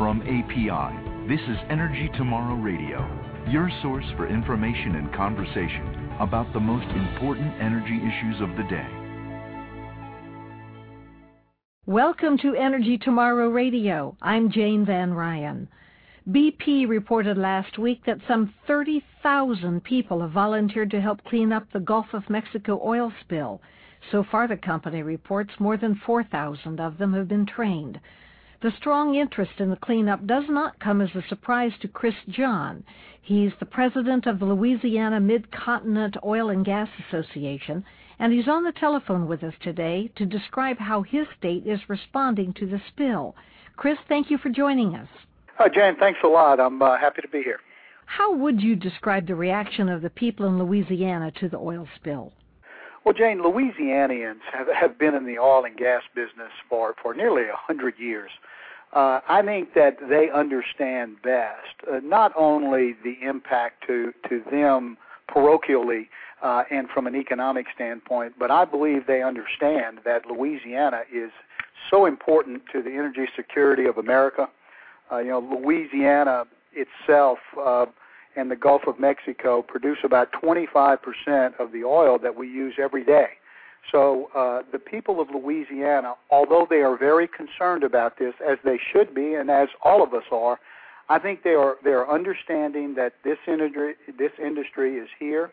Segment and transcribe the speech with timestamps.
[0.00, 3.06] From API, this is Energy Tomorrow Radio,
[3.50, 8.88] your source for information and conversation about the most important energy issues of the day.
[11.84, 14.16] Welcome to Energy Tomorrow Radio.
[14.22, 15.68] I'm Jane Van Ryan.
[16.30, 21.78] BP reported last week that some 30,000 people have volunteered to help clean up the
[21.78, 23.60] Gulf of Mexico oil spill.
[24.10, 28.00] So far, the company reports more than 4,000 of them have been trained.
[28.62, 32.84] The strong interest in the cleanup does not come as a surprise to Chris John.
[33.22, 37.82] He's the president of the Louisiana Mid-Continent Oil and Gas Association,
[38.18, 42.52] and he's on the telephone with us today to describe how his state is responding
[42.54, 43.34] to the spill.
[43.76, 45.08] Chris, thank you for joining us.
[45.56, 45.96] Hi, Jane.
[45.96, 46.60] Thanks a lot.
[46.60, 47.60] I'm uh, happy to be here.
[48.04, 52.34] How would you describe the reaction of the people in Louisiana to the oil spill?
[53.04, 57.44] Well, Jane, Louisianians have, have been in the oil and gas business for, for nearly
[57.44, 58.30] a hundred years.
[58.92, 64.98] Uh, I think that they understand best uh, not only the impact to, to them
[65.28, 66.08] parochially
[66.42, 71.30] uh, and from an economic standpoint, but I believe they understand that Louisiana is
[71.88, 74.48] so important to the energy security of America
[75.12, 77.86] uh, you know, Louisiana itself uh,
[78.40, 83.04] and the Gulf of Mexico produce about 25% of the oil that we use every
[83.04, 83.28] day.
[83.92, 88.78] So uh, the people of Louisiana, although they are very concerned about this, as they
[88.92, 90.58] should be, and as all of us are,
[91.10, 95.50] I think they are they are understanding that this industry this industry is here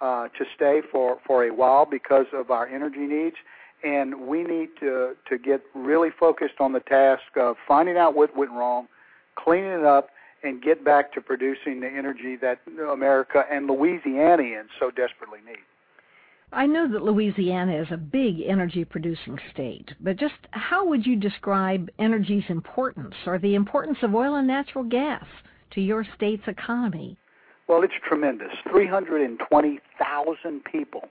[0.00, 3.36] uh, to stay for for a while because of our energy needs,
[3.82, 8.36] and we need to to get really focused on the task of finding out what
[8.36, 8.88] went wrong,
[9.36, 10.10] cleaning it up,
[10.42, 12.60] and get back to producing the energy that
[12.92, 15.58] America and Louisianians so desperately need.
[16.52, 21.14] I know that Louisiana is a big energy producing state, but just how would you
[21.14, 25.24] describe energy's importance or the importance of oil and natural gas
[25.72, 27.16] to your state's economy?
[27.68, 28.50] Well, it's tremendous.
[28.68, 31.08] 320,000 people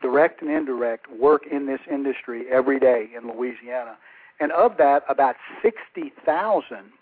[0.00, 3.98] direct and indirect, work in this industry every day in Louisiana.
[4.40, 6.92] And of that, about 60,000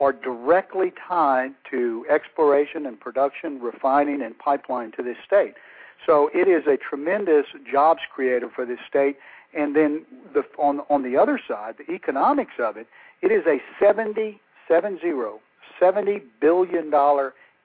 [0.00, 5.54] are directly tied to exploration and production, refining, and pipeline to this state.
[6.04, 9.16] So it is a tremendous jobs creator for this state.
[9.56, 12.86] And then the, on, on the other side, the economics of it,
[13.22, 14.98] it is a 70, 70,
[15.80, 16.92] $70 billion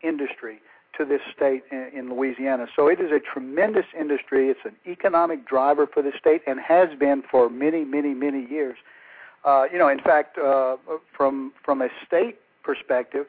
[0.02, 0.60] industry
[0.98, 2.68] to this state in, in Louisiana.
[2.76, 4.50] So it is a tremendous industry.
[4.50, 8.78] It's an economic driver for the state and has been for many, many, many years.
[9.44, 10.78] Uh, you know, in fact, uh,
[11.16, 13.26] from from a state perspective,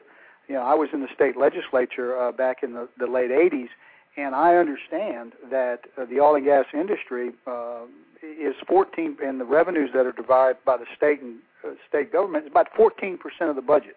[0.47, 3.69] you know, I was in the state legislature uh, back in the, the late '80s,
[4.17, 7.85] and I understand that uh, the oil and gas industry uh,
[8.21, 12.45] is 14, and the revenues that are divided by the state and uh, state government
[12.45, 13.95] is about 14 percent of the budget.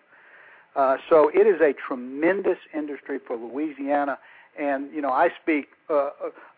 [0.75, 4.19] Uh, so it is a tremendous industry for Louisiana,
[4.59, 6.10] and you know I speak uh,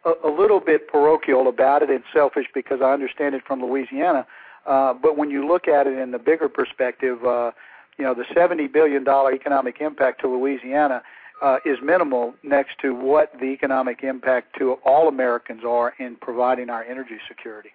[0.05, 4.27] a, a little bit parochial about it and selfish because I understand it from Louisiana.
[4.69, 7.51] Uh, but when you look at it in the bigger perspective, uh,
[7.99, 11.03] you know the 70 billion dollar economic impact to Louisiana
[11.43, 16.69] uh, is minimal next to what the economic impact to all Americans are in providing
[16.69, 17.71] our energy security.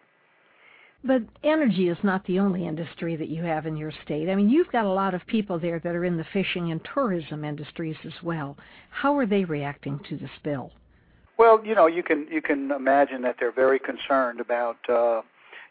[1.04, 4.30] But energy is not the only industry that you have in your state.
[4.30, 6.80] I mean, you've got a lot of people there that are in the fishing and
[6.94, 8.56] tourism industries as well.
[8.90, 10.72] How are they reacting to the spill?
[11.38, 15.22] Well, you know, you can you can imagine that they're very concerned about uh,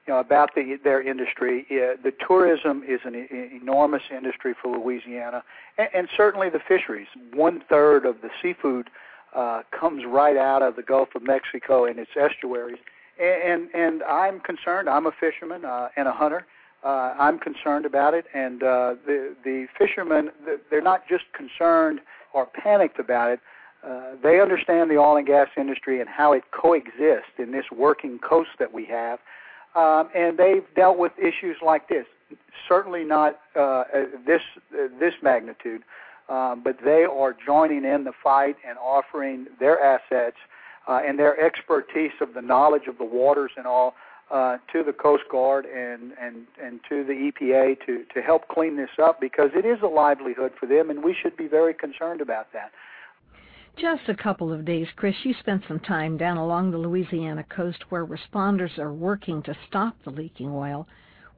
[0.06, 1.66] you know about the their industry.
[1.70, 3.14] Uh, the tourism is an
[3.62, 5.42] enormous industry for Louisiana,
[5.78, 7.08] and, and certainly the fisheries.
[7.32, 8.90] One third of the seafood
[9.34, 12.78] uh, comes right out of the Gulf of Mexico and its estuaries
[13.20, 14.88] and and I'm concerned.
[14.88, 16.46] I'm a fisherman uh, and a hunter.
[16.84, 20.30] Uh, I'm concerned about it, and uh, the the fishermen
[20.70, 22.00] they're not just concerned
[22.32, 23.40] or panicked about it.
[23.86, 28.19] Uh, they understand the oil and gas industry and how it coexists in this working
[28.19, 29.19] coast that we have,
[29.74, 32.06] um, and they've dealt with issues like this.
[32.68, 33.84] Certainly not uh,
[34.26, 35.82] this uh, this magnitude,
[36.28, 40.36] um, but they are joining in the fight and offering their assets
[40.88, 43.94] uh, and their expertise of the knowledge of the waters and all
[44.30, 48.76] uh, to the Coast Guard and, and, and to the EPA to, to help clean
[48.76, 52.20] this up because it is a livelihood for them, and we should be very concerned
[52.20, 52.72] about that.
[53.76, 57.84] Just a couple of days, Chris, you spent some time down along the Louisiana coast
[57.88, 60.86] where responders are working to stop the leaking oil.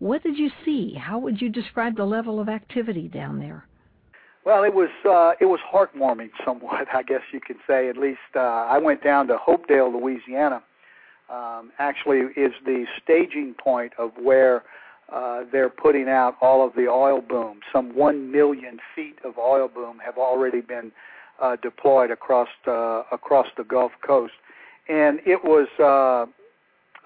[0.00, 0.94] What did you see?
[0.94, 3.66] How would you describe the level of activity down there?
[4.44, 7.88] Well, it was uh, it was heartwarming, somewhat, I guess you could say.
[7.88, 10.62] At least uh, I went down to Hopedale, Louisiana.
[11.30, 14.64] Um, actually, is the staging point of where
[15.10, 17.60] uh, they're putting out all of the oil boom.
[17.72, 20.92] Some one million feet of oil boom have already been
[21.40, 24.34] uh, deployed across uh, across the Gulf Coast,
[24.88, 26.26] and it was uh,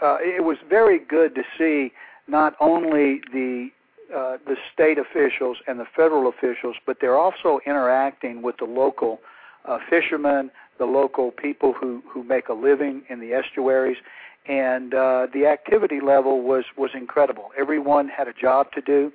[0.04, 1.92] uh, it was very good to see
[2.26, 3.70] not only the
[4.14, 9.20] uh, the state officials and the federal officials, but they're also interacting with the local
[9.66, 13.98] uh, fishermen, the local people who who make a living in the estuaries,
[14.46, 17.50] and uh, the activity level was was incredible.
[17.58, 19.12] Everyone had a job to do.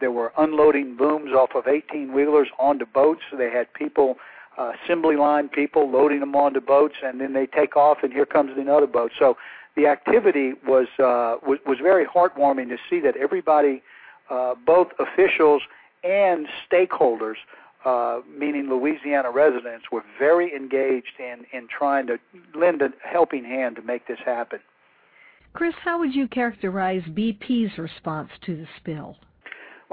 [0.00, 3.22] There were unloading booms off of 18 wheelers onto boats.
[3.36, 4.18] They had people,
[4.58, 8.26] uh, assembly line people, loading them onto boats, and then they take off, and here
[8.26, 9.12] comes another boat.
[9.18, 9.36] So
[9.76, 13.82] the activity was uh, was, was very heartwarming to see that everybody,
[14.30, 15.62] uh, both officials
[16.02, 17.36] and stakeholders,
[17.84, 22.18] uh, meaning Louisiana residents, were very engaged in in trying to
[22.54, 24.60] lend a helping hand to make this happen.
[25.52, 29.16] Chris, how would you characterize BP's response to the spill?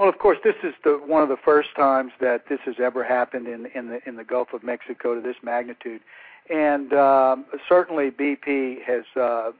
[0.02, 3.04] Well, of course, this is the one of the first times that this has ever
[3.04, 6.00] happened in in the in the Gulf of Mexico to this magnitude,
[6.50, 9.52] and um, certainly BP has uh,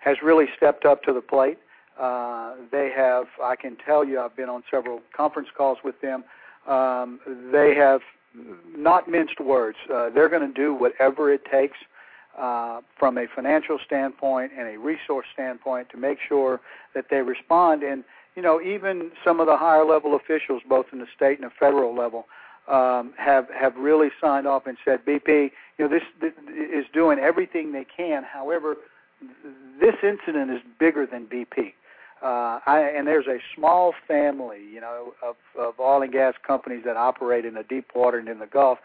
[0.00, 1.58] has really stepped up to the plate.
[2.00, 6.24] Uh, they have, I can tell you, I've been on several conference calls with them.
[6.66, 7.20] Um,
[7.52, 8.00] they have
[8.74, 9.76] not minced words.
[9.92, 11.76] Uh, they're going to do whatever it takes
[12.38, 16.60] uh, from a financial standpoint and a resource standpoint to make sure
[16.94, 17.82] that they respond.
[17.82, 18.04] And
[18.36, 21.54] you know, even some of the higher level officials, both in the state and the
[21.58, 22.26] federal level,
[22.68, 27.18] um, have have really signed off and said, BP, you know, this, this is doing
[27.18, 28.22] everything they can.
[28.22, 28.76] However,
[29.80, 31.74] this incident is bigger than BP.
[32.22, 36.82] Uh, I, and there's a small family, you know, of, of oil and gas companies
[36.84, 38.78] that operate in the deep water and in the Gulf,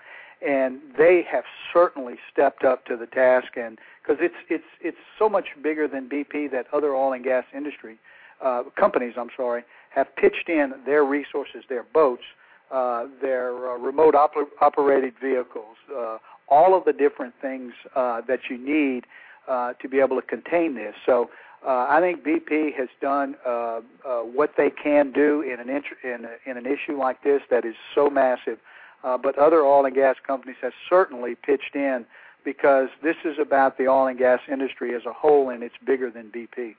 [0.46, 3.56] and they have certainly stepped up to the task.
[3.56, 7.46] And because it's it's it's so much bigger than BP that other oil and gas
[7.56, 7.98] industry
[8.44, 12.24] uh, companies, I'm sorry, have pitched in their resources, their boats,
[12.72, 16.18] uh, their uh, remote op- operated vehicles, uh,
[16.50, 19.06] all of the different things uh, that you need
[19.48, 20.96] uh, to be able to contain this.
[21.06, 21.30] So
[21.68, 25.86] uh, I think BP has done uh, uh, what they can do in an int-
[26.02, 28.58] in, a, in an issue like this that is so massive.
[29.04, 32.06] Uh, but other oil and gas companies have certainly pitched in
[32.46, 36.10] because this is about the oil and gas industry as a whole, and it's bigger
[36.10, 36.76] than BP.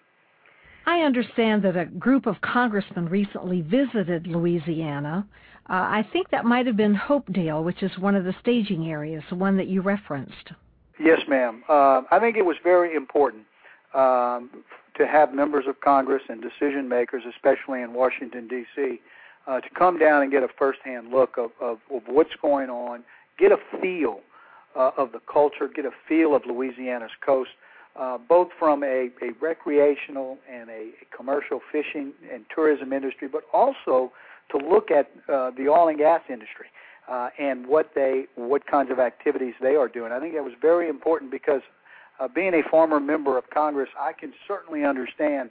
[0.86, 5.26] I understand that a group of congressmen recently visited Louisiana.
[5.68, 9.22] Uh, I think that might have been Hopedale, which is one of the staging areas,
[9.28, 10.52] the one that you referenced.
[10.98, 11.62] Yes, ma'am.
[11.68, 13.44] Uh, I think it was very important
[13.94, 14.50] um,
[14.96, 19.00] to have members of Congress and decision makers, especially in Washington, D.C.,
[19.46, 23.02] uh, to come down and get a firsthand look of, of, of what's going on,
[23.38, 24.20] get a feel
[24.76, 27.50] uh, of the culture, get a feel of Louisiana's coast,
[27.96, 33.42] uh, both from a, a recreational and a, a commercial fishing and tourism industry, but
[33.52, 34.12] also
[34.50, 36.66] to look at uh, the oil and gas industry
[37.08, 40.12] uh, and what they what kinds of activities they are doing.
[40.12, 41.62] I think that was very important because
[42.20, 45.50] uh, being a former member of Congress, I can certainly understand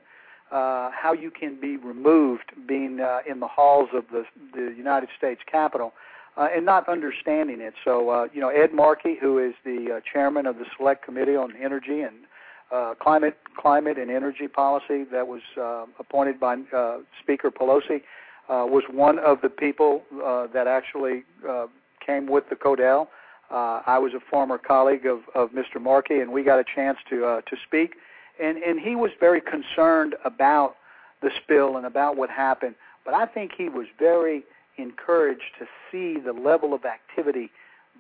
[0.51, 5.09] uh, how you can be removed being uh, in the halls of the, the United
[5.17, 5.93] States Capitol
[6.37, 7.73] uh, and not understanding it.
[7.83, 11.35] So, uh, you know, Ed Markey, who is the uh, chairman of the Select Committee
[11.35, 12.15] on Energy and
[12.71, 18.01] uh, Climate, Climate and Energy Policy, that was uh, appointed by uh, Speaker Pelosi
[18.49, 21.67] uh, was one of the people uh, that actually uh,
[22.05, 23.07] came with the CODEL.
[23.49, 25.81] Uh, I was a former colleague of, of Mr.
[25.81, 27.95] Markey, and we got a chance to uh, to speak.
[28.41, 30.75] And and he was very concerned about
[31.21, 32.75] the spill and about what happened.
[33.05, 34.43] But I think he was very
[34.77, 37.49] encouraged to see the level of activity,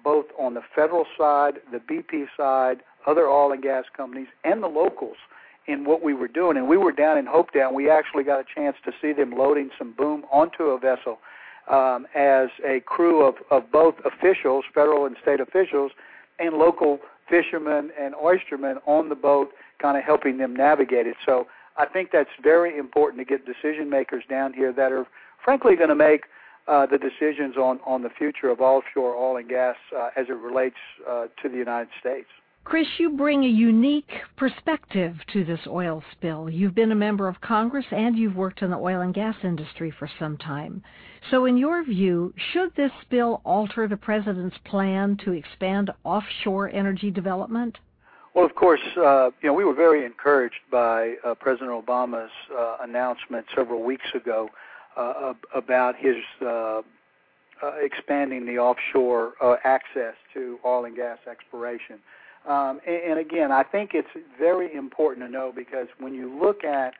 [0.03, 4.67] both on the federal side, the BP side, other oil and gas companies, and the
[4.67, 5.17] locals
[5.65, 6.57] in what we were doing.
[6.57, 7.73] And we were down in Hopedale.
[7.73, 11.19] We actually got a chance to see them loading some boom onto a vessel
[11.69, 15.91] um, as a crew of, of both officials, federal and state officials,
[16.39, 19.49] and local fishermen and oystermen on the boat,
[19.81, 21.17] kind of helping them navigate it.
[21.25, 21.47] So
[21.77, 25.05] I think that's very important to get decision makers down here that are,
[25.43, 26.23] frankly, going to make
[26.67, 30.37] uh, the decisions on, on the future of offshore oil and gas uh, as it
[30.37, 30.75] relates
[31.07, 32.27] uh, to the United States.
[32.67, 36.49] Chris, you bring a unique perspective to this oil spill.
[36.49, 39.89] You've been a member of Congress and you've worked in the oil and gas industry
[39.89, 40.83] for some time.
[41.31, 47.09] So, in your view, should this spill alter the president's plan to expand offshore energy
[47.09, 47.77] development?
[48.35, 52.79] Well, of course, uh, you know we were very encouraged by uh, President Obama's uh,
[52.81, 54.49] announcement several weeks ago
[54.97, 56.81] uh, about his uh, uh,
[57.81, 61.99] expanding the offshore access to oil and gas exploration.
[62.47, 66.63] Um, and, and again, I think it's very important to know because when you look
[66.63, 66.93] at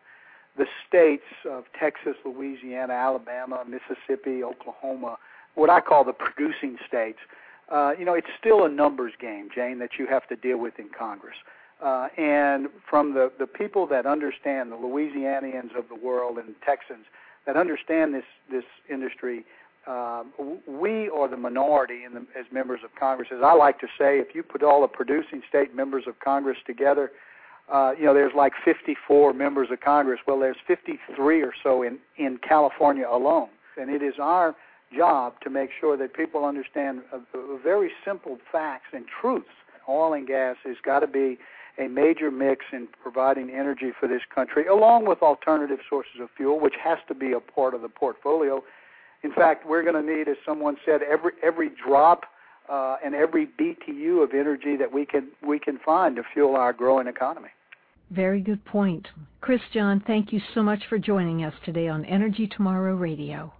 [0.57, 5.17] the states of Texas, Louisiana, Alabama, Mississippi, Oklahoma,
[5.55, 7.19] what I call the producing states,
[7.69, 10.79] uh, you know, it's still a numbers game, Jane, that you have to deal with
[10.79, 11.35] in Congress.
[11.81, 17.05] Uh, and from the, the people that understand, the Louisianians of the world and Texans
[17.45, 19.45] that understand this, this industry,
[19.87, 20.23] uh,
[20.67, 23.29] we are the minority in the, as members of Congress.
[23.31, 26.57] As I like to say, if you put all the producing state members of Congress
[26.65, 27.11] together,
[27.71, 30.19] uh, you know, there's like 54 members of Congress.
[30.27, 33.49] Well, there's 53 or so in, in California alone.
[33.79, 34.55] And it is our
[34.95, 39.47] job to make sure that people understand a, a very simple facts and truths.
[39.89, 41.37] Oil and gas has got to be
[41.77, 46.59] a major mix in providing energy for this country, along with alternative sources of fuel,
[46.59, 48.63] which has to be a part of the portfolio.
[49.23, 52.25] In fact, we're going to need, as someone said, every every drop
[52.69, 56.73] uh, and every BTU of energy that we can we can find to fuel our
[56.73, 57.49] growing economy.
[58.11, 59.07] Very good point.
[59.41, 63.51] Chris John, thank you so much for joining us today on Energy Tomorrow Radio.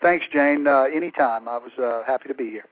[0.00, 0.66] Thanks, Jane.
[0.66, 1.48] Uh, anytime.
[1.48, 2.64] I was uh, happy to be here.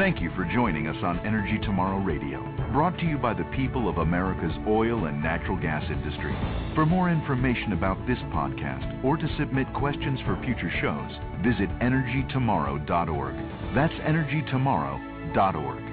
[0.00, 2.40] Thank you for joining us on Energy Tomorrow Radio,
[2.72, 6.34] brought to you by the people of America's oil and natural gas industry.
[6.74, 11.10] For more information about this podcast or to submit questions for future shows,
[11.44, 13.34] visit energytomorrow.org.
[13.74, 15.89] That's energytomorrow.org.